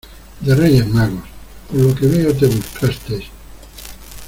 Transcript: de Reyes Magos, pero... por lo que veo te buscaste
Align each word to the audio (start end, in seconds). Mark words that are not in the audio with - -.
de 0.39 0.55
Reyes 0.55 0.87
Magos, 0.89 1.19
pero... 1.69 1.83
por 1.83 1.89
lo 1.91 1.95
que 1.95 2.07
veo 2.07 2.33
te 2.33 2.47
buscaste 2.47 3.23